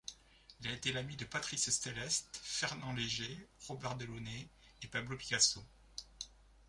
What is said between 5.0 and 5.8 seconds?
Picasso.